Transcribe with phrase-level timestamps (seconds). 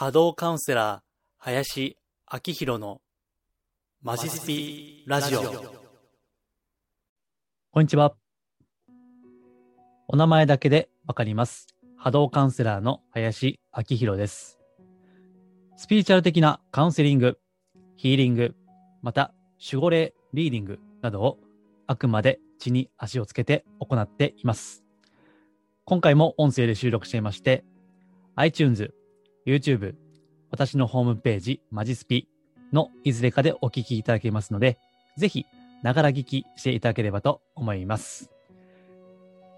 [0.00, 1.00] 波動カウンセラー、
[1.36, 1.98] 林
[2.32, 3.02] 明宏の
[4.00, 5.42] マジスピラジオ。
[7.70, 8.14] こんにちは。
[10.08, 11.66] お名前だけでわかります。
[11.98, 14.58] 波動カウンセラーの林明宏です。
[15.76, 17.38] スピリチュアル的なカウンセリング、
[17.96, 18.54] ヒーリング、
[19.02, 21.38] また守護霊リーディングなどを
[21.86, 24.82] あくまで地に足をつけて行っています。
[25.84, 27.66] 今回も音声で収録していまして、
[28.36, 28.94] iTunes、
[29.50, 29.94] YouTube、
[30.50, 32.28] 私のホームページ、マジスピ
[32.72, 34.78] のいずれかでお聞きいただけますので、
[35.16, 35.44] ぜひ、
[35.82, 38.30] ながら聞きしていただければと思います。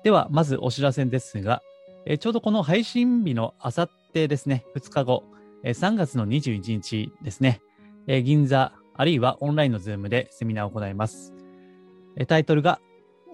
[0.02, 1.62] では、まずお知らせですが、
[2.06, 5.24] えちょうどこの配信日のあさってですね、2日後、
[5.62, 7.60] え3月の21日ですね、
[8.06, 11.34] え銀座、あるいはオンラインのズームでセミナーを行います。
[12.16, 12.80] えタイトルが、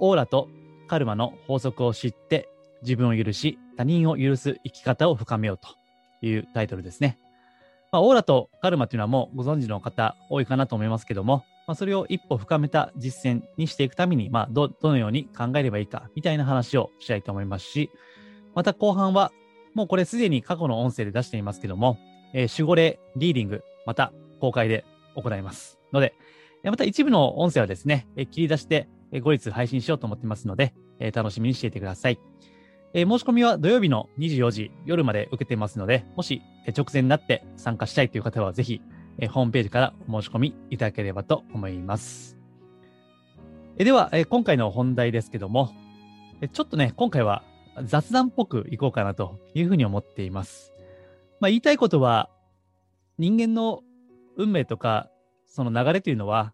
[0.00, 0.48] オーラと
[0.88, 2.48] カルマの法則を知って、
[2.82, 5.78] 自分を許し、他人を許す生き方を深めようと
[6.22, 7.18] いうタイトルですね。
[7.90, 17.90] まあ、オーラとカルマというのはもうご存知の方多いかなと思いますけども、まあ、それを一歩深めた実践にしていくために、まあ、ど、どのように考えればいいか、みたいな話をしたいと思いますし、
[18.54, 19.32] また後半は、
[19.74, 21.98] もうこれすでに過去の音声で出していますけども、
[22.32, 25.78] えー守護霊リーディング、また公開で行います。
[25.92, 26.14] ので、
[26.64, 28.88] また一部の音声はですね、えー切り出して、
[29.22, 32.18] 後日配信しようと思ってますので、えー楽しみにしていてください。
[32.94, 36.42] えー申し込みは土曜日の24時夜まで受けてますので、もし
[36.76, 38.80] 直前になって参加したいという方はぜひ、
[39.18, 42.38] えーホームページからお申し込みいただければと思います。
[43.76, 45.70] えーでは、え今回の本題ですけども、
[46.40, 47.44] えちょっとね、今回は
[47.84, 50.72] 雑談っぽくいこうかなというふうに思っています。
[51.40, 52.30] まあ、言いたいことは、
[53.18, 53.82] 人間の
[54.36, 55.10] 運命とか、
[55.46, 56.52] その流れというのは、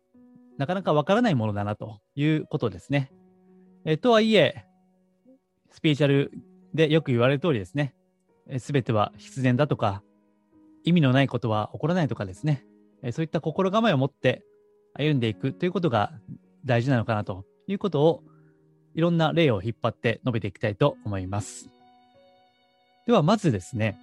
[0.58, 3.12] なかなかわからないものだなということですね。
[3.84, 4.64] えとはいえ、
[5.74, 6.30] スピリチュアル
[6.72, 7.94] でよく言われる通りですね、
[8.58, 10.02] すべては必然だとか、
[10.84, 12.64] 意味のないことは起こらないとかですね、
[13.10, 14.44] そういった心構えを持って
[14.94, 16.12] 歩んでいくということが
[16.64, 18.22] 大事なのかなということを、
[18.94, 21.68] いろんな例を引っ張って述べていきたいと思います。
[23.08, 23.98] では、まずですね、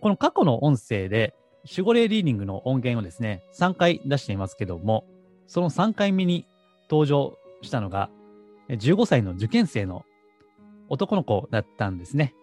[0.00, 1.34] この過去の音声で、
[1.70, 5.04] 守護霊リーディングの音源をですね、3回出していますけども、
[5.46, 6.46] その3回目に
[6.90, 8.08] 登場したのが、
[8.68, 10.04] 15歳の受験生の
[10.94, 12.34] 男の子だったんですね。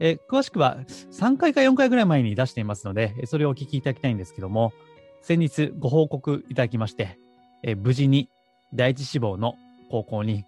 [0.00, 0.78] え詳しくは
[1.12, 4.72] 3回か4回ぐらい前に出していますので、それをお聞きいただきたいんですけども、
[5.20, 7.18] 先日ご報告いただきまして、
[7.62, 8.30] え無事に
[8.72, 9.56] 第一志望の
[9.90, 10.44] 高校に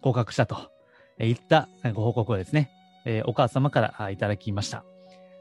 [0.00, 0.70] 合格したと
[1.18, 2.70] いったご報告をですね、
[3.04, 4.82] えお母様からいただきました。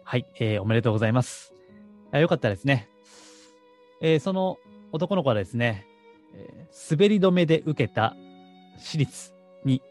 [0.04, 1.54] はい、えーおめでとうございます。
[2.12, 2.90] よかったですね。
[4.02, 4.58] えーその
[4.92, 5.86] 男の子はですね、
[6.36, 8.18] え滑り止めで受けた
[8.78, 9.82] 私立に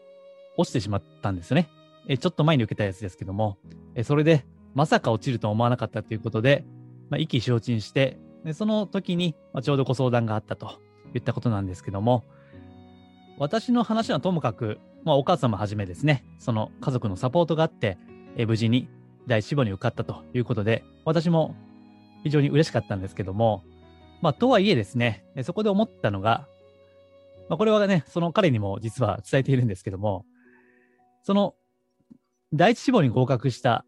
[0.59, 1.69] 落ちてしまったんですね。
[2.07, 3.57] えちょっと前に受けたやつですけども、
[3.95, 6.65] えそれでまさか落ちるとは思わなかったということで、
[7.09, 10.79] まあ、意気消沈して、でその時に、ま、ちょうどご相談があったと
[11.13, 12.25] いったことなんですけども、
[13.37, 17.97] 私の話はともかく、まあ、お母様はじめですね、その家族のサポートがあって、
[18.35, 18.89] え無事に
[19.27, 21.55] 第一志望に受かったということで、私も
[22.23, 23.63] 非常に嬉しかったんですけども、
[24.21, 26.47] まあ、とはいえですね、そこで思ったのが、
[27.47, 30.25] まあ、これはね、その彼にも実は伝えているんですけども、
[31.29, 31.53] その、
[32.53, 33.85] 第一志望に合格した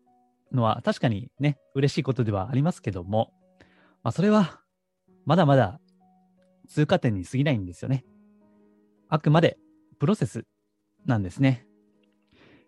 [0.51, 3.33] のは確かにね、嬉しいことではありますけども、
[4.03, 4.61] まあ、それは、
[5.25, 5.79] まだまだ
[6.69, 8.05] 通過点に過ぎないんですよね。
[9.09, 9.57] あくまで
[9.97, 10.45] プロセス
[11.07, 11.65] なんですね。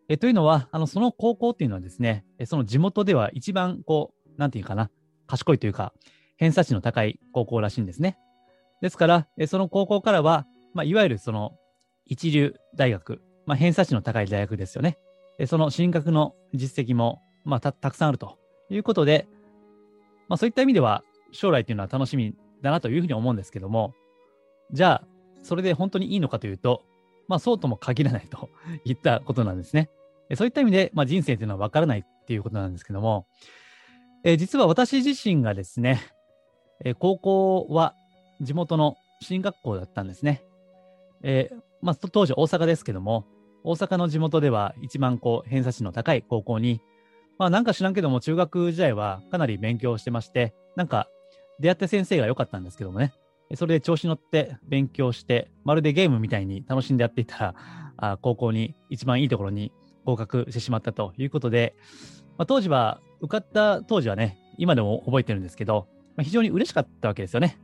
[0.10, 4.90] えというのは、あの、その高校っていうのはですね、その地元では一番こう、なんていうかな、
[5.28, 5.94] 賢いというか、
[6.38, 8.18] 偏差値の高い高校らしいんですね。
[8.82, 11.60] ですから、その高校からは、まあ、いわゆるその
[12.08, 14.98] 一流大学、まあ、偏差値の高い大学ですよね。
[15.48, 18.38] その進学の実績も、まあ、たくさんあると
[18.70, 19.28] いうことで、
[20.28, 23.94] まあ、そういった意味では将来というのは楽しみだなというふうに思うんですけども、
[24.72, 25.08] じゃあ、
[25.42, 26.84] それで本当にいいのかというと、
[27.28, 28.50] まあ、そうとも限らないと
[28.86, 29.90] いったことなんですね。
[30.36, 33.28] そういった意味で、まあ、人生というのは分からないっていうことなんですけども、
[34.24, 36.00] えー実は私自身がですね、
[36.84, 37.94] えー高校は
[38.42, 40.44] 地元の進学校だったんですね。
[41.24, 43.26] えーまあ、当時大阪ですけども、
[43.64, 46.82] 大阪の地元では一番こう偏差値の高い高校に、
[47.38, 51.08] まあなんか知らんけども中学時代はかなり勉強してまして、なんか
[51.60, 53.14] 出会った先生が良かったんですけどもね、
[53.56, 57.56] それで調子乗って勉強して、まるでゲームみたいに楽しんでやっていたら、
[57.98, 59.72] あ高校に一番いいところに
[60.06, 61.76] 合格してしまったということで、
[62.38, 67.60] まあ、当時は、受かった当時はね、今でも覚えてるんですけど、まあ、非常に嬉しかったわけですよね。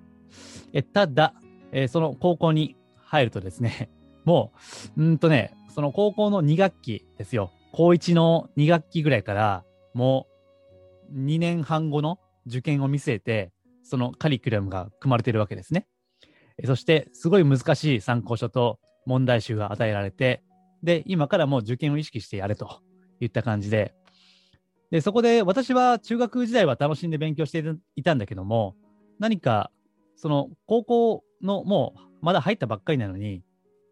[0.74, 1.34] えただ、
[1.72, 3.90] えーその高校に入るとですね、
[4.26, 4.54] も
[4.96, 7.52] う、うんとね、その高校の2学期ですよ。
[7.72, 9.64] 高1の2学期ぐらいから、
[9.94, 10.28] も
[11.12, 13.52] う2年半後の受験を見据えて、
[13.84, 15.88] そのカリキュラムが組まれているわけですね。
[16.66, 20.44] そして、すごい難しい参考書と問題集が与えられて、
[20.84, 22.82] で、今からもう受験を意識してやれと
[23.20, 23.94] いった感じで、
[24.92, 27.64] で、そこで私は中学時代は楽しんで勉強して
[27.96, 28.76] いたんだけども、
[29.20, 29.72] 何か、
[30.16, 33.44] その高校のもうまだ入ったばっかりなのに、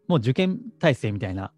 [0.08, 1.52] もう受験体制みたいな、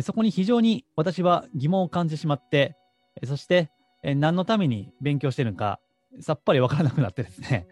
[0.00, 2.76] そこに非常に私は疑問を感じてしまって、
[3.24, 3.70] そして、
[4.02, 5.78] 何のために勉強してるのか、
[6.20, 7.66] さっぱりわからなくなってですね、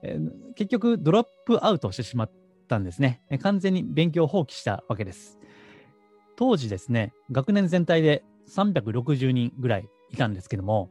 [0.56, 2.30] 結局ドロップアウトしてしまっ
[2.68, 5.38] たんですね、完全に勉強を放棄したわけです。
[6.36, 10.90] 当時ですね、学年全体で360人ぐらいいたんですけども、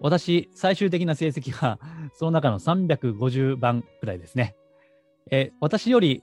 [0.00, 1.80] 私、最終的な成績が
[2.14, 4.54] その中の350番くらいですね。
[5.30, 6.22] え私より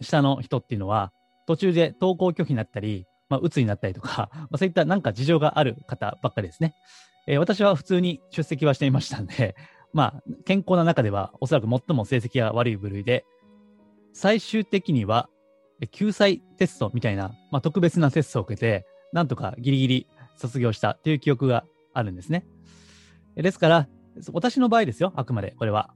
[0.00, 1.12] 下の人っていうのは、
[1.46, 6.74] 途中で登校拒否になったり、まあ、鬱になったりとか、 まあ、そういったなんか事情がある方ばっかりですね。
[7.26, 9.56] えー、私は普通に出席はしていましたんで、
[9.92, 13.24] まあ、健康な中ではおそらく最も成績が悪い部類で、
[14.12, 15.28] 最終的には
[15.90, 22.46] 救済テストみたいな、まあ、特別なテストを受けて、なんとかギリギリ卒業したという記憶があるんですね。
[23.34, 23.88] ですから、
[24.32, 25.92] 私の場合ですよ、あくまでこれは。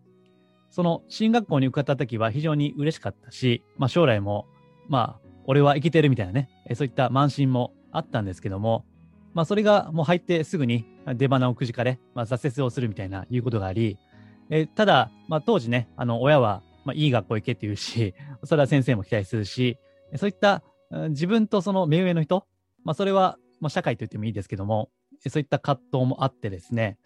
[0.70, 4.46] その進学校に受かった時は非常に嬉しかったし、まあ、将来も、
[4.88, 8.84] まあ、俺は生きてるみたいなね、そういった慢心もあったんですけども、
[9.32, 10.84] まあ、それがもう入ってすぐに
[11.14, 13.98] 出花をくじかれ、まあ、挫折をするみたいないうことがあり、
[14.50, 18.14] えただ、まあ、当時ね、あの親は、まあ、いい学校行けって言うし、
[18.44, 19.78] それは先生も期待するし、
[20.16, 20.62] そういった
[21.08, 22.46] 自分とその目上の人、
[22.84, 24.90] まあ、それは、まあ、社会と言ってもいいですけども、
[25.28, 26.98] そういった葛藤もあってですね、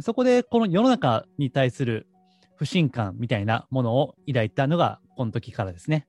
[0.00, 2.06] そこでこの世の中に対する
[2.56, 6.06] 不信感みたいなものを抱いたのがこの時からですね。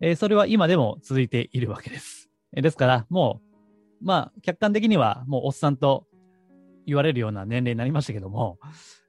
[0.00, 2.30] えー、それは今でも続いているわけです。
[2.54, 3.40] えー、ですから、も
[4.02, 6.06] う、まあ、客観的にはもうおっさんと
[6.86, 8.58] 言われるような年齢になりましたけども、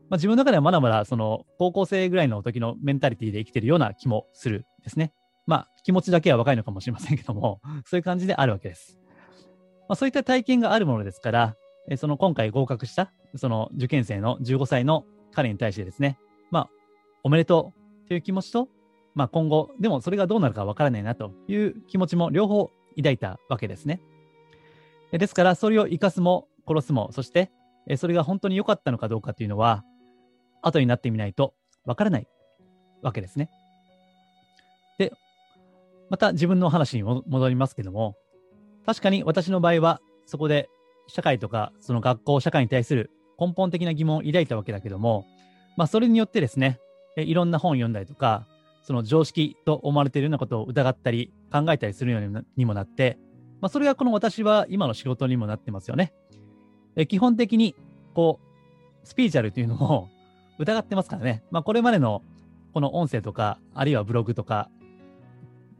[0.10, 5.14] まあ、自分の中ではまだまだその高校生ぐらいの時のメンタリティで生きてるような気もするですね。
[5.46, 9.00] まあ、気持ちだけは若いのかもしれませんけども、そういう感じであるわけです。
[9.88, 11.56] まあ、そういった体験があるものですから、
[11.90, 16.20] えその今回合格したその受験生の15歳の彼に対してですね、
[16.52, 16.70] まあ、
[17.24, 17.74] おめでと
[18.06, 18.68] うという気持ちと、
[19.18, 24.00] まあ、今後、でもそれがどうなるかわからないなという気持ちも両方抱いたわけですね。
[25.12, 27.50] ですから、それを生かすも殺すも、そして
[27.96, 29.84] それが本当に良かったのかどうかというのは、
[30.62, 32.28] 後になってみないとわからない
[33.02, 33.50] わけですね。
[35.00, 35.12] で、
[36.12, 38.16] また自分の話に戻りますけども、
[38.86, 40.70] 確かに私の場合は、そこで
[41.08, 43.10] 社会とか、その学校、社会に対する
[43.40, 45.26] 根本的な疑問を抱いたわけだけども、
[45.76, 46.80] まあ、それによってですね、
[47.16, 48.46] いろんな本を読んだりとか、
[48.88, 53.20] その常識と思われているようなことを疑ったり、考えたりするようにもなって、
[53.60, 56.14] まあ、それがこの私は今の仕事にもなってますよね。
[56.96, 57.76] え基本的に、
[58.14, 58.40] こ
[59.04, 60.10] う、スピーチャルというのも
[60.58, 61.44] 疑ってますからね。
[61.52, 62.24] まあ、これまでの
[62.74, 64.70] この音声とか、あるいはブログとか、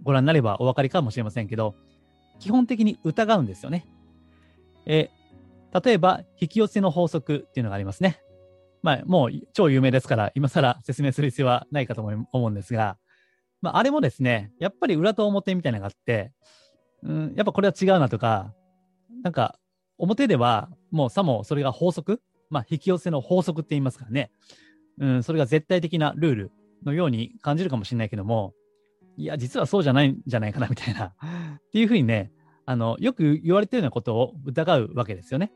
[0.04, 1.76] ご覧になればお分かりかもしれませんけど、
[2.40, 3.88] 基本的に疑うんですよね。
[4.86, 5.12] え
[5.82, 8.20] 例えば、引き寄せの法則っていうのがありますね。
[8.88, 12.98] まあ、もう超有名ですから、今更説明する必要はないかと思うんですが、
[13.62, 16.32] まあ、あれもですね、やっぱり裏と表みたいなのがあって、
[17.04, 18.54] うん、やっぱこれは違うなとか、
[19.24, 19.60] なんか、
[19.98, 24.32] 表ではもうさもそれが法則、まあ、引き寄せの法則って言いますからね、
[25.00, 26.52] うん、それが絶対的なルール
[26.86, 28.54] のように感じるかもしれないけども、
[29.18, 31.14] いや、実はそうじゃないんじゃないかなみたいな、 っ
[31.74, 32.32] ていうふうにね、
[32.66, 35.52] あの、よく言われてるようなことを疑うわけですよね。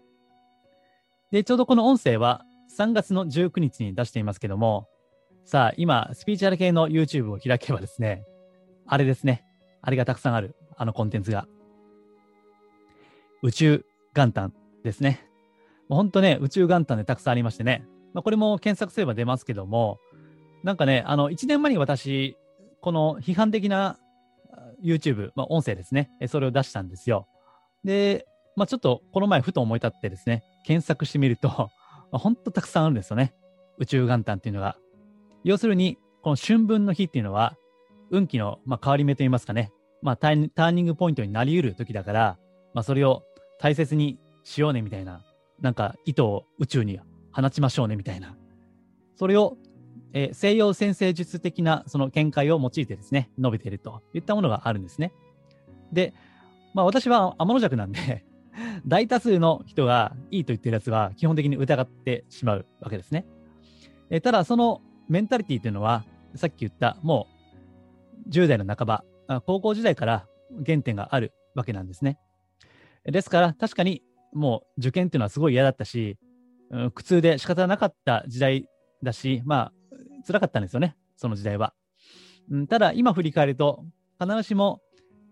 [1.32, 2.44] で、ちょうどこの音声は
[2.78, 4.88] 3月の19日に出していますけども、
[5.44, 8.24] さあ、今、スピーチャル系の YouTube を開けばですね、
[8.86, 9.46] あれですね。
[9.82, 11.48] あれがたくさんある、あのコンテンツが。
[13.42, 15.28] 宇宙元旦ですね。
[15.90, 17.86] もうほんとね、宇宙元旦でたくさんありましてね。
[18.14, 20.00] まあ、これも検索すれば出ますけども、
[20.64, 22.38] なんかね、あの、1年前に私、
[22.82, 23.98] この批判的な
[24.84, 27.28] YouTube、まあ、音声ですね、それを出したんですよ。
[27.84, 28.26] で、
[28.56, 31.70] まあ、ちょっとこの前ふと思い立ってですね、検索してみると、
[32.12, 33.34] まあ、ほんとたくさんあるんですよね。
[33.78, 34.78] 宇宙元旦っていうのが。
[35.44, 37.56] 要するに、この春分の日っていうのは、
[38.12, 42.38] 運気の、まあ、変わり目といいますかね、まあ、ターニングポイントになり得る時だから、
[42.74, 43.24] まあ、それを
[43.60, 45.24] 大切にしようねみたいな、
[45.62, 47.00] なんか意図を宇宙に
[47.32, 48.36] 放ちましょうねみたいな。
[49.16, 49.58] それを、
[50.14, 55.14] えー、西洋先生術的なその見解を用いてですね、述べているといったものがあるんですね。
[55.94, 56.14] で、
[56.74, 58.26] まあ私は天の弱なんで
[58.86, 63.26] 大多数の人がいいと言ってるやつは基本的に疑ってしまうわけですね。
[64.10, 66.06] えただ、そのメンタリティというのは、
[66.36, 67.28] さっき言ったも
[68.26, 69.04] う10代の半ば、
[69.46, 70.28] 高校時代から
[70.66, 72.20] 原点があるわけなんですね。
[73.06, 74.04] ですから、確かに
[74.34, 76.18] もう受験っていうのはすごい嫌だったし、
[76.70, 78.66] うん苦痛で仕方なかった時代
[79.04, 79.74] だし、まあ、
[80.26, 81.74] 辛かったんですよね、その時代は。
[82.50, 83.84] うん、ただ、今振り返ると、
[84.20, 84.82] 必ずしも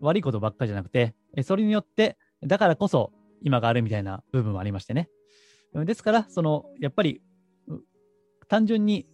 [0.00, 5.08] 悪いことばっかりじゃなくて、それによって、だからこそ今があるみたいな部分もありましてね。
[5.74, 7.22] ですから、その、やっぱり、
[8.48, 9.06] 単純に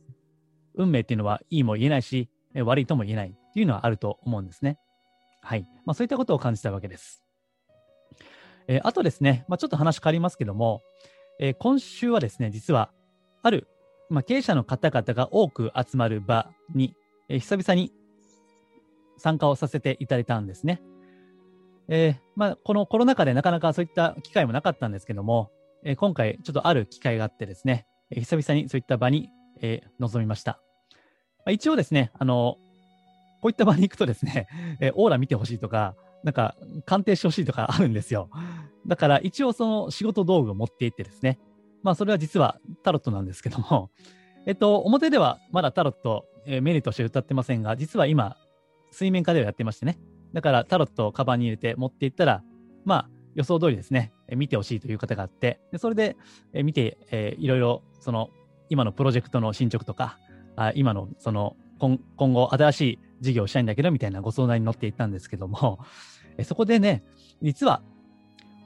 [0.74, 4.78] 運命っていうのはいいも言えないし、悪いとも言えないっていうのはあると思うんですね。
[5.42, 5.68] はい。
[5.84, 7.22] まあ、そういったことを感じたわけです。
[8.68, 10.82] えー、あとですね、まあ、ちょっと話変わりますけども、
[11.38, 12.90] えー、今週はですね、実は、
[13.42, 13.68] ある、
[14.08, 16.94] まあ、経営者の方々が多く集まる場に、
[17.28, 17.92] えー、久々に
[19.18, 20.80] 参加をさせていただいたんですね。
[21.88, 25.50] えー、まあ、このコロナ禍でなかなかそういった機会もなかったんですけども、
[25.84, 29.30] えー、今回ちょっとある機会があってですね、えー、久々にそういった場に、
[29.62, 30.60] え臨みました。
[31.38, 32.58] まあ、一応ですね、あの、
[33.40, 34.48] こういった場に行くとですね、
[34.80, 38.28] えオーラ見てほしいとか、なんか鑑定してほしいとかあるんですよ。
[38.86, 41.38] だから一応その仕事道具を持って行ってですね、
[41.82, 43.90] まあそれは実はタロットなんですけども、
[44.46, 48.36] えっと、表ではまだタロット、えー、メニューとして歌ってませんが、実は今、
[48.90, 49.98] 水面下ではやってましてね。
[50.36, 52.42] だからタロットをカバンに入れて持っていったら、
[52.84, 56.14] まあ予想通りですね、見てほしいという方があって、でそれで、
[56.52, 58.28] 見て、えー、いろいろその
[58.68, 60.18] 今のプロジェクトの進捗とか、
[60.54, 65.78] あ今のその今今後新しい事業をしたいんだけどみたいなご相談に乗っていったんですけども、
[66.44, 67.02] そこでね、
[67.40, 67.80] 実は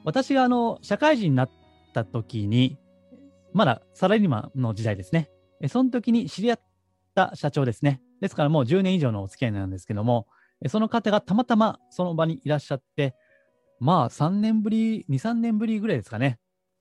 [0.02, 1.50] 私があの社会人になっ
[1.94, 2.78] た時に、
[3.52, 5.30] まだサラリーマンの時代ですね。
[5.68, 6.60] その時に知り合っ
[7.14, 8.02] た社長ですね。
[8.20, 10.26] ですからもう10年以上のお付き合いなんですけども、
[10.68, 13.14] その方がたまたまその場にいらっしゃって、
[13.78, 16.38] まあ3年ぶり、2、3年ぶりぐらいですかね、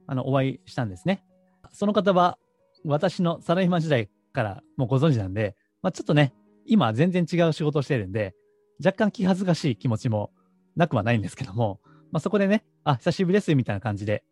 [0.07, 1.24] あの、お会いしたんですね。
[1.71, 2.38] その方は
[2.86, 6.33] 私のサラリーマン時代からもうご存知なんで、まあ、ちょっとね、
[6.65, 8.36] 今全然違う仕事をしてるんで、
[8.83, 10.31] 若干気恥ずかしい気持ちも
[10.75, 11.79] なくはないんですけども、
[12.12, 14.24] まあ、そこでね、あ、久しぶりですみたいな感じで、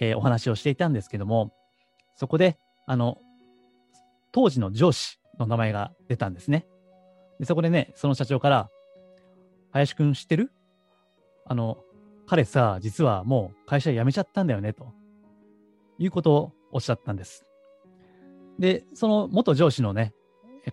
[0.00, 1.52] えー、お話をしていたんですけども、
[2.16, 3.18] そこで、あの、
[4.32, 6.66] 当時の上司の名前が出たんですね。
[7.38, 8.70] でそこでね、その社長から、
[9.74, 10.50] 林くん知ってる？
[11.44, 11.78] あの、
[12.26, 14.92] 彼さ、実はもう会社辞めちゃったんだよね、と。
[15.98, 17.44] いうことをおっしゃったんです。
[18.58, 20.14] で、その元上司のね、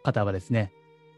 [0.03, 0.71] 方はですね、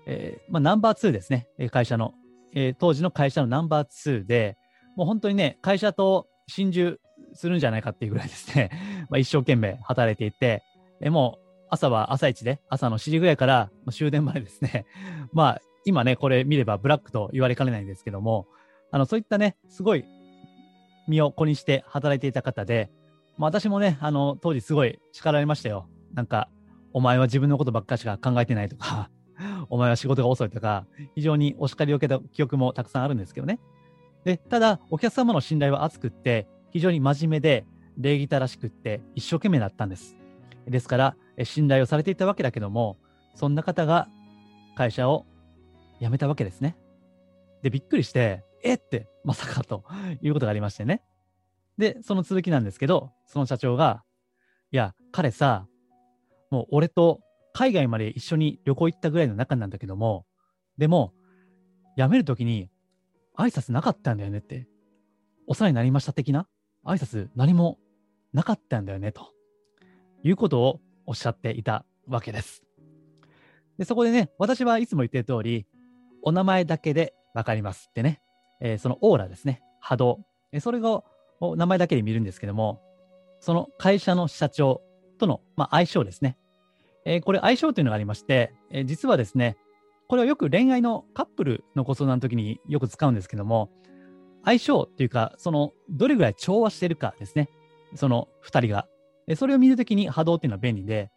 [0.06, 2.14] えー、まあ、ナンバー2ですね、会社の、
[2.54, 4.58] えー、当時の会社のナンバー2で、
[4.96, 7.00] もう本当にね、会社と心中
[7.34, 8.70] するんじゃないかっていうぐらいですね、
[9.10, 10.64] まあ、一生懸命働いていて、
[11.02, 14.86] えもう朝は朝一で、朝の7時ぐらいから終電までですね、
[15.34, 18.48] まあ今ね、これ見ればブラックと言われかねないんですけども、
[18.92, 20.06] あのそういったね、すごい
[21.08, 22.90] 身を粉にして働いていた方で、
[23.38, 25.88] まあ、私もね、あの当時すごい叱られましたよ。
[26.14, 26.50] なんか、
[26.94, 29.10] お前は自分のことばっかしか考えてないとか
[29.70, 30.86] お前は仕事が遅いとか、
[31.16, 33.60] 非常にお叱りを受けた記憶もたくさんあるんですけどね。
[34.24, 37.66] で、ただ、お客様の信頼は厚くって、非常に真面目で、
[37.98, 40.16] 礼儀正しくって、一生懸命だったんです。
[40.68, 42.98] ですから、信頼をされていたわけだけども、
[43.36, 44.08] そんな方が
[44.76, 45.26] 会社を
[46.04, 46.76] 辞めたわけですね。
[47.62, 49.86] で、びっくりして、えって、まさかと
[50.22, 51.02] いうことがありましてね。
[51.78, 54.04] で、その続きなんですけど、その社長が、
[54.72, 55.68] いや、彼さ、
[56.52, 57.22] もう俺と
[57.54, 60.26] 海外まで一緒に旅行行ったぐらいの仲なんだけども、
[60.78, 61.14] でも、
[61.98, 62.70] 辞めるときに
[63.38, 64.68] 挨拶なかったんだよねって、
[65.48, 66.48] お世話になりました的な
[66.86, 67.80] 挨拶何も
[68.34, 69.32] なかったんだよね、と
[70.24, 72.64] いうことをおっしゃっていたわけです。
[73.78, 75.66] でそこでね、私はいつも言ってる通り、
[76.24, 78.22] お名前だけでわかりますってね、
[78.62, 80.20] えー、そのオーラですね、波動、
[80.52, 81.04] えー、それを
[81.56, 82.82] 名前だけで見るんですけども、
[83.40, 84.82] その会社の社長
[85.20, 86.38] との、まあ、相性ですね。
[87.06, 89.58] えー、これ相性というのがありまして、えー、実はですね、
[90.08, 93.70] これはよく恋愛のカップルのご相談の時によく使うんですけども、
[94.46, 97.50] 相性っていうか、その、どれぐらい調和しているかですね。
[97.96, 98.88] その2人が。
[99.36, 101.10] それを見るときに波動っていうのは便利で、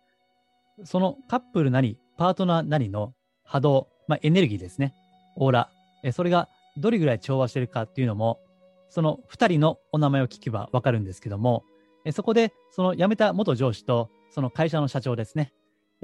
[0.84, 4.94] そのカップルなり、パートナーなりの波動、まあ、エネルギーですね。
[5.36, 5.70] オーラ。
[6.12, 8.40] それがどれぐらい調和してるかっていうのも、
[8.88, 11.64] その2人のお名前を聞けばわかるんですけども、
[12.12, 15.52] そこで、その辞めた元上司と、その会社の社長ですね。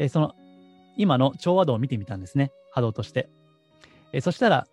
[0.08, 0.34] その
[0.96, 2.50] 今の調和度を見てみたんですね。
[2.72, 3.28] 波動として。
[4.20, 4.66] そしたら、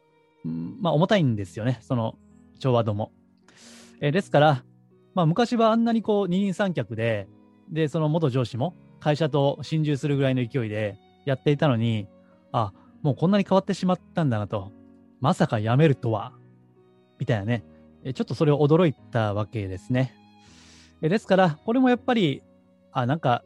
[0.44, 1.80] まあ重たいんですよね。
[1.82, 2.16] その
[2.60, 3.12] 調和度も。
[4.02, 4.64] ですから、
[5.14, 7.28] まあ昔はあんなにこう二人三脚で、
[7.70, 12.08] で、その元上司も会社と心中するぐらいの勢いでやっていたのに、
[12.52, 14.72] あ、もうこんなに変わってしまったんだなと。
[15.20, 16.34] まさか辞めるとは。
[17.20, 17.64] みたいなね。
[18.14, 20.16] ちょっとそれを驚いたわけですね。
[21.02, 22.42] ですから、これもやっぱり、
[22.92, 23.44] あ、なんか、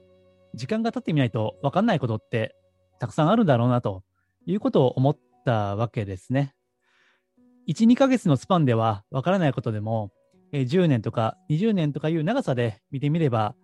[0.53, 2.55] 時間が経ってみないと分かんないことって
[3.00, 4.03] たくさんあるんだろうなと
[4.45, 6.53] いうことを思ったわけですね。
[7.67, 10.12] 1、2ヶ月のスパンでは分からないことでも、
[10.51, 13.55] 10年とか20年とかいう長さで見てみれば、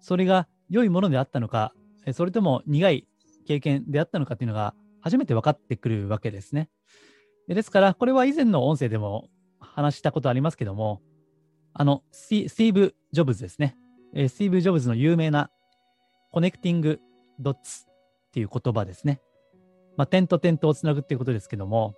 [0.00, 1.72] それが良いものであったのか、
[2.12, 3.06] それとも苦い
[3.46, 6.70] 経験であったのかっていうのが初めて分かってくるわけですね。
[7.48, 9.28] ですから、これは以前の音声でも
[9.58, 11.02] 話したことありますけども、
[11.74, 13.76] あの、スティーブ・ジョブズですね。
[14.14, 15.50] スティーブ・ジョブズの有名な
[16.30, 17.00] connecting
[17.38, 19.20] dots っていう言葉ですね。
[19.96, 21.94] まあ、点と点とをつなぐっていうことですけども、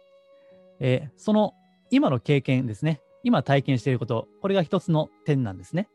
[0.81, 1.55] えー、その
[1.91, 3.01] 今の経験ですね。
[3.23, 5.89] 今体験していること、これが一つの点なんですね。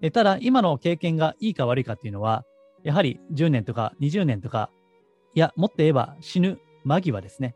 [0.00, 2.44] えただ、今の経験がいいか悪いかっていうのは、
[2.82, 4.70] やはり10年とか20年とか、
[5.34, 7.54] いや、もっと言えば死ぬ間際ですね。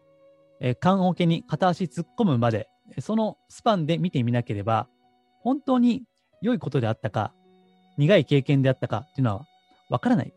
[0.60, 2.68] えー、棺桶に片足突っ込むまで、
[3.00, 4.88] そのスパンで見てみなければ、
[5.40, 6.04] 本当に
[6.40, 7.34] 良いことであったか、
[7.98, 9.46] 苦い経験であったかっていうのは
[9.90, 10.32] わからない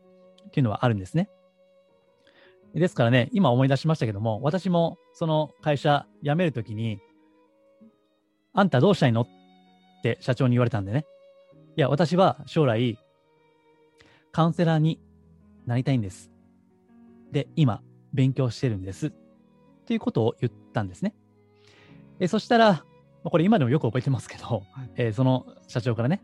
[0.48, 1.30] っていうのはあるんですね。
[2.74, 7.00] ですからね、今思い出しましたけども、私もその会社辞めるときに、
[8.54, 9.28] あんたどうしたいのっ
[10.04, 11.06] て社長に言われたんでね。
[11.76, 12.98] いや、私は将来、
[14.32, 15.00] カウンセラーに
[15.66, 16.32] なりたいんです。
[17.32, 17.82] で、今、
[18.14, 19.12] 勉強してるんです。
[19.86, 21.14] ということを言ったんですね。
[22.20, 22.86] えそしたら、
[23.24, 24.64] これ今でもよく覚えてますけど、
[24.96, 26.22] えー、その社長からね、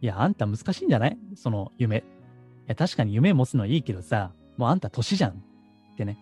[0.00, 1.18] いや、あんた難しいんじゃない？
[1.34, 1.98] その夢。
[1.98, 2.02] い
[2.66, 5.30] や、確かに夢持つのはいいけどさ、もうあんた年じゃん。
[5.32, 5.34] っ
[5.96, 6.18] てね、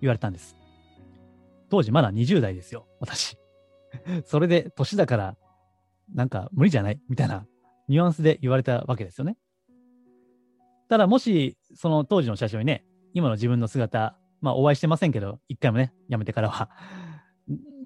[0.00, 0.56] 言われたんです。
[1.70, 3.36] 当時まだ20代ですよ、私。
[4.26, 5.36] それで年だから、
[6.14, 7.00] なんか無理じゃない？
[7.08, 7.46] みたいな
[7.88, 9.36] ニュアンスで言われたわけですよね。
[10.88, 12.84] ただ、もし、その当時の社長にね、
[13.14, 16.68] 今の自分の姿、まあお会いしてませんけど、一回もね、辞めてからは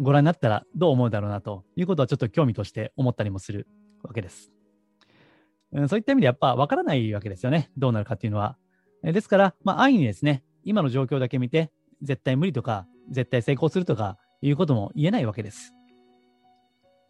[0.00, 3.68] ご覧になったらどう思うだろうなということはちょっと興味として思ったりもする
[4.02, 4.50] わけです。
[5.72, 7.70] うん、そういった意味でやっぱ分からないわけですよね。
[7.76, 8.56] どうなるかっていうのは。
[9.02, 11.70] ですから、まあ安易にですね、今の状況だけ見て、
[12.02, 15.74] 絶対無理とか、絶対成功するとかいうことも言えないわけです。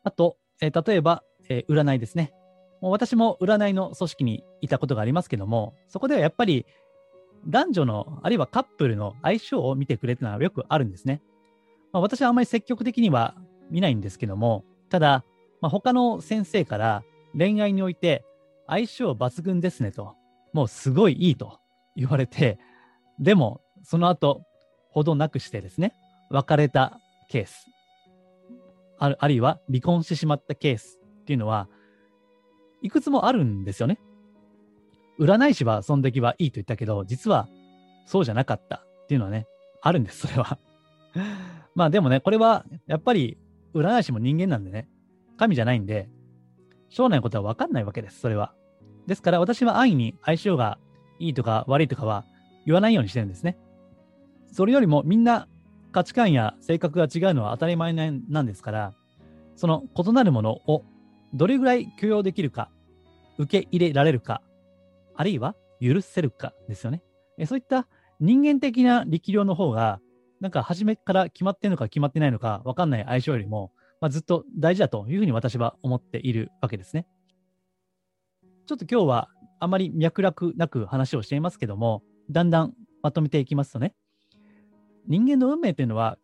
[0.03, 2.33] あと、え、例えば、え、占いですね。
[2.81, 6.67] もう私も占いの組織にいたことがありますけども、そこではやっぱり
[7.47, 11.23] 男女の、あるいはカップルの相性を見てくれっていうのはよくあるんですね。
[11.93, 13.35] まあ、私はあんまり積極的には
[13.71, 15.25] 見ないんですけども、ただ、
[15.61, 17.03] まあ、他の先生から
[17.37, 18.25] 恋愛において
[18.67, 20.15] 相性抜群ですねと、
[20.53, 21.59] もうすごいいいと
[21.97, 22.59] 言われて、
[23.19, 24.43] でも、その後、
[24.91, 25.95] ほどなくしてですね、
[26.31, 26.99] 別れた
[27.29, 27.67] ケース、
[28.99, 31.69] あるあるいは離婚してしまったケースっていうのは、
[32.83, 33.99] いくつもあるんですよね。
[35.19, 37.49] 占い師はその時はいいと言ったけど、実は
[38.07, 39.47] そうじゃなかったっていうのはね、
[39.81, 40.59] あるんです、それは。
[41.75, 43.39] まあでもね、これはやっぱり
[43.75, 44.89] 占い師も人間なんでね、
[45.37, 46.09] 神じゃないんで、
[46.89, 48.55] 将来のことは分かんないわけです、それは。
[49.07, 50.79] ですから私は安易に相性が
[51.19, 52.25] いいとか悪いとかは
[52.67, 53.57] 言わないようにしてるんですね。
[54.53, 55.49] それよりもみんな
[55.93, 58.95] 価値観や性格が違うのは当たり前なんですから、
[59.57, 60.85] その異なるものを
[61.35, 62.71] どれぐらい許容できるか、
[63.39, 64.43] 受け入れられるか、
[65.19, 67.03] あるいは許せるかですよね。
[67.45, 67.89] そういった
[68.21, 70.01] 人間的な力量の方が、
[70.41, 77.09] なんか初めから決まってるのか決まってないのか分かんない相性よりも、まあ、ずっと大事だというふうに私は思っているわけですね。
[78.67, 79.29] ちょっと今日は
[79.59, 83.95] あまり脈絡なく話をしていますけども、だんだんまとめていきますとね、
[85.09, 86.17] 人間の運命というのは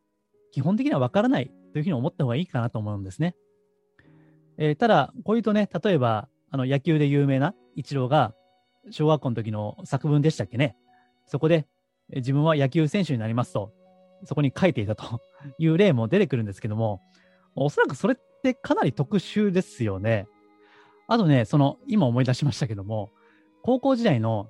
[0.52, 3.34] 基本的には分からないというふうに思った方がいいかなと思うんですね。
[4.56, 8.34] えー、ただ、こういうとね、例えばあの野球で有名なイチローが
[8.90, 10.76] 小学校の時の作文でしたっけね、
[11.26, 11.66] そこで
[12.14, 13.72] 自分は野球選手になりますと、
[14.24, 15.20] そこに書いていたと
[15.58, 17.00] いう例も出てくるんですけども、
[17.54, 20.26] おそらくそれってかなり特殊ですよね。
[21.06, 23.10] あとね、その、今思い出しましたけども、
[23.62, 24.48] 高校時代の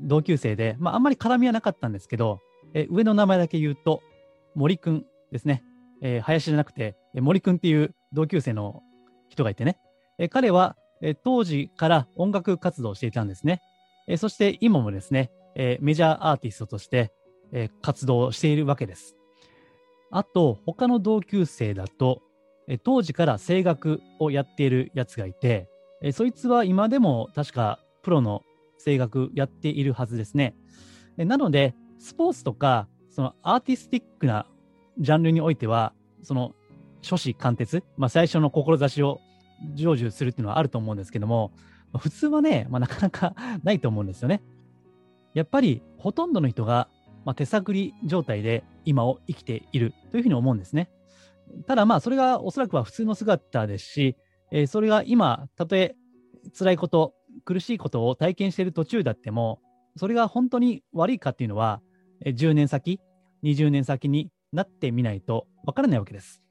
[0.00, 2.40] 同級生で、まあ、あんまり絡みはなかったんですけど、
[2.74, 4.02] え上の名前だけ言うと、
[4.54, 5.62] 森くんですね。
[6.00, 8.82] えー、林じゃなくて、森くんっていう同級生の
[9.28, 9.78] 人がいてね。
[10.18, 13.60] え彼は、え当時から音楽活動をしていたんですね。
[14.08, 17.12] えそして今もですね、えメジャーアーティストとして、
[17.52, 19.16] え活動しているわけです。
[20.10, 22.22] あと、他の同級生だと、
[22.68, 25.68] え当時から声楽をやっているやつがいて、
[26.00, 28.42] えそいつは今でも確かプロの
[28.84, 30.54] 声楽やっているはずですね。
[31.18, 34.46] えなので、スポーツとか、そのアーティスティックな
[34.98, 36.54] ジャンルにおいては、その
[37.02, 39.20] 初子貫徹、まあ、最初の志を
[39.76, 41.52] 成就するっていうのはあると思うんですけども、
[41.98, 44.42] 普通はね、まあ、なかなか ないと思うんですよね。
[45.34, 46.88] やっぱりほとんどの人が、
[47.24, 50.90] まあ、手探り状態で今を生きているというふうに思うんですね。
[51.66, 54.16] ただまあそれがおそらくは普通の姿ですし、
[54.50, 55.94] えー、それが今、たとえ
[56.56, 59.60] 辛いこと、苦しいことを体験している途中だっても、
[59.96, 61.80] それが本当に悪いかっていうのは、
[62.24, 63.00] 10年先、
[63.42, 66.42] 20年先になってみないとわからないわけです。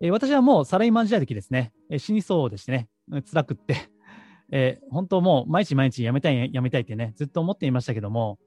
[0.00, 2.88] え私はもうサラリーマン時代的ですね、え死にそうでしてね、
[3.30, 3.76] 辛くって。
[4.52, 8.38] えー本当もう毎日毎日やめたい、やめたいってね、ずっと思っていましたけども、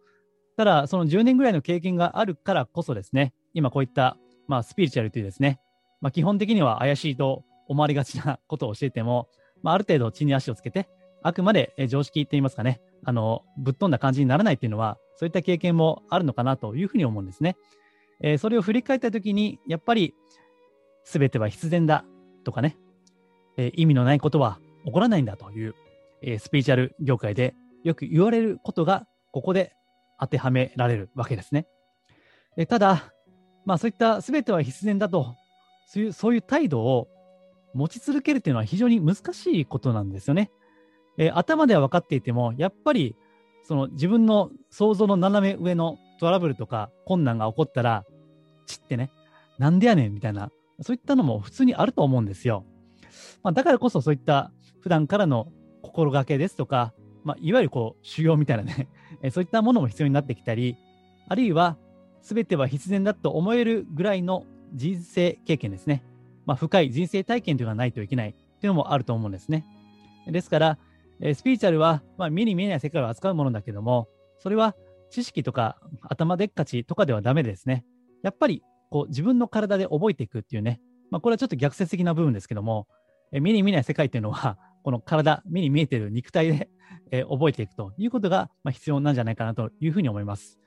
[0.55, 5.59] ただ、その10年ぐらいの経験があるからこそですね、今こういった、まあ、スピリチュアルというですね、
[6.01, 9.29] まあ、基本的には怪しいと思われがちなことを教えても、
[9.61, 10.89] まあ、ある程度地に足をつけて、
[11.21, 17.57] あくまで常識って言いますかね、あの、ぶっ飛んだ感じにならないっていうのは、そういった経験もあるのかなというふうに思うんですね。
[18.21, 20.13] えーそれを振り返ったときに、やっぱり、
[21.09, 22.05] すべては必然だ
[22.43, 22.77] とかね、
[23.57, 25.73] えー意味のないことは起こらないんだという、
[26.21, 29.73] えースピリチュアル業界でよく言われることが、ここで
[30.19, 31.65] 当てはめられるわけですね。
[32.57, 33.11] えーただ、
[33.65, 35.35] まあそういったすべては必然だと、
[35.87, 37.07] そういうそういう態度を
[37.73, 40.51] 持ち続けるっていうのは非常に難しいことなんですよね。
[41.17, 43.15] え頭では分かっていても、やっぱり
[43.63, 48.05] その自分の想像の斜め上のトラブルとか困難が起こったら、
[48.67, 49.11] ちってね、
[49.57, 52.65] なんでやねんみたいな、そういったのも普通にあると思うんですよ。
[53.43, 58.87] まあ、だからこそそういった普段からの心がけですとか、まあ、いわゆるこう修行みたいなね、
[59.31, 60.77] そういったものも必要になってきたり、
[61.27, 61.77] あるいは
[62.21, 66.03] 全ては必然だと思えるぐらいの人生経験ですね。
[66.45, 69.65] まあ、深い人生体験というのがないといけないというのもあると思うんですね。
[70.27, 70.79] ですから、
[71.33, 74.75] スピリチュアルは、まあ、目に見えない世界を扱うものだけども、それは
[75.09, 77.85] 知識とか頭でっかちとかではダメですね。
[78.23, 82.87] やっぱりこう自分の体で覚えていくっていうね、まあ、これはちょっと逆説的な部分ですけども、
[83.31, 86.69] え目に見ない世界っていうのは、 この体、目に見えている肉体で、
[87.11, 90.59] え覚えていくということが、ま、必要なんじゃないかなというふうに思います。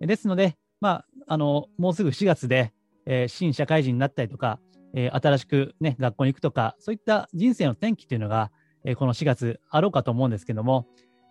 [0.00, 2.72] ですので、まあ、あのもうすぐ4月で、
[3.06, 4.60] えー新社会人になったりとか、
[4.94, 8.50] えー新しく、ね、学校に行くとか、そういった人生の転機というのが、
[8.84, 10.86] えーこの4月あろうかと思うんですけども、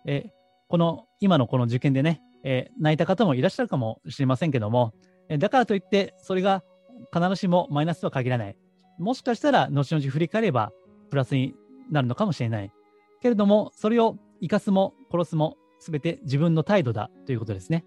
[0.06, 0.30] え
[0.68, 4.94] この今のこの受験でね、え泣いた方もいらっしゃるかもしれませんけども、
[5.36, 6.64] だからといって、それが
[7.12, 8.56] 必ずしもマイナスとは限らない。
[8.98, 10.72] もしかしたら、後々振り返れば、
[11.10, 11.54] プラスに
[11.90, 12.72] なるのかもしれない。
[13.20, 17.84] けれども、それを生かすも殺すも、すべて自分の態度だということですね。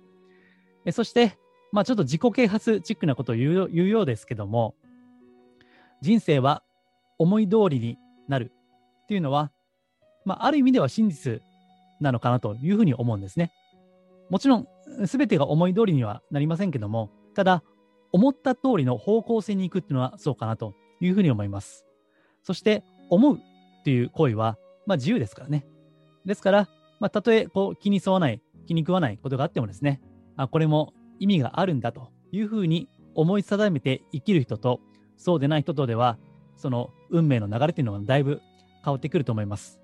[0.91, 1.37] そして、
[1.71, 4.75] まあ、ちょっと自己啓発チックなことを言うよ言うようですけども、
[6.01, 6.63] 人生は
[7.19, 8.51] 思い通りになる
[9.03, 9.51] っていうのは、
[10.25, 11.41] まあ、ある意味では真実
[11.99, 13.51] なのかなというふうに思うんですね。
[14.29, 14.67] もちろん、
[15.05, 17.63] すべてが思い通りにはなりませんけども、ただ、
[18.11, 21.85] 思った通りの方向性に行くっていうのはそうかなというふうに思います。
[22.43, 25.65] そして、思うっていう行為は、まあ、自由ですからね。
[26.25, 30.01] ですから、まあ、たとえこう気に沿わない、気に食わないことがあってもですね、
[30.37, 34.79] あこれも意味があるんだというふうに思い定めて生きる人と、
[35.17, 36.17] そうでない人とでは、
[36.55, 38.41] その運命の流れというのはだいぶ
[38.83, 39.79] 変わってくると思います。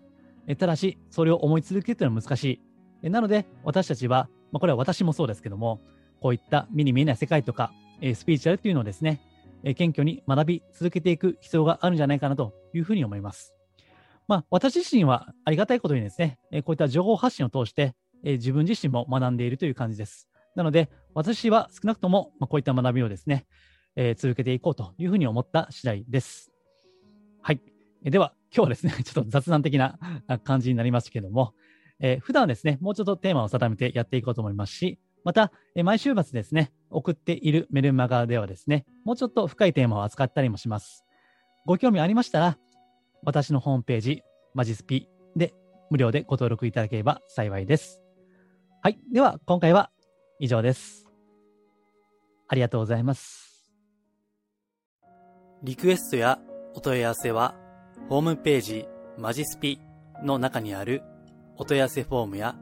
[0.48, 2.62] えただし、それを思い続けるというのは難しい。
[3.04, 5.82] えなので、私たちは、まあ、これは私もそうですけども、
[6.22, 9.22] こういった目に見えない世界とか、えースピリチュアルというのをですね、
[9.64, 13.54] えー謙虚に学び続けていく必要があるんじゃないかなというふうに思います。
[14.28, 20.28] まあ、私自身はありがたいことにですね、えーこういった情報発信を通して、えー自分自身も学んでいるという感じです。
[20.56, 23.46] なので、私は少なくとも、まあ、こういった学びをですね、
[23.96, 26.52] えー続けていこうというふうに思った次第です。
[27.42, 27.62] はい。
[28.04, 29.98] えーでは、今日はですね、 ちょっと雑談的な
[30.44, 31.54] 感じになりましたけども、
[32.00, 35.52] えー普段ですね、もうちょっとテーマを定めてやっていこうと思いますし、また、
[35.84, 41.04] 毎週末ですね、送っているメルマガではですね、もうちょっと深いテーマを扱ったりもします。
[41.66, 42.58] ご興味ありましたら、
[43.24, 45.54] 私のホームページ、マジスピで
[45.90, 48.02] 無料でご登録いただければ幸いです。
[48.82, 48.98] はい。
[49.12, 49.92] では、今回は
[50.40, 51.06] 以上です。
[52.48, 53.74] ありがとうございます。
[55.62, 56.40] リクエストや
[56.74, 57.54] お問い合わせは、
[58.08, 58.88] ホームページ
[59.18, 59.82] マジスピ
[60.24, 61.04] の中にある
[61.58, 62.56] お問い合わせフォームや、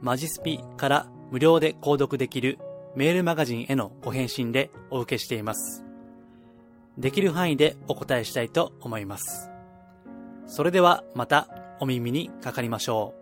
[0.00, 2.58] マジスピから無料で購読できる
[2.94, 5.82] メールマガジンへのご返信でお受けしています。
[6.98, 9.50] できる範囲でお答えしたいと思います。
[10.46, 11.48] それではまた
[11.80, 13.21] お耳にかかりましょう。